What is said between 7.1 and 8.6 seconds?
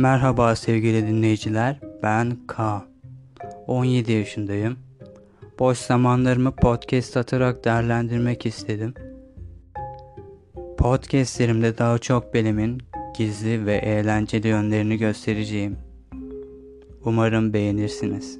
atarak değerlendirmek